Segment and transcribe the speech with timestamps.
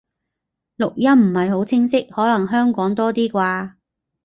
[0.77, 3.73] 錄音唔係好清晰，可能香港多啲啩